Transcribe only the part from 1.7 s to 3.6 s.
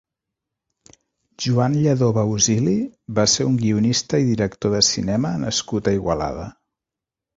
Lladó Bausili va ser un